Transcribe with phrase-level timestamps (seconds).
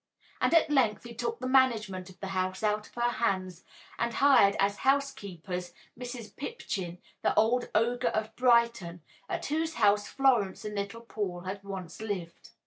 [0.41, 3.63] And at length he took the management of the house out of her hands
[3.99, 5.59] and hired as housekeeper
[5.95, 6.35] Mrs.
[6.35, 12.01] Pipchin, the old ogre of Brighton, at whose house Florence and little Paul had once
[12.01, 12.49] lived.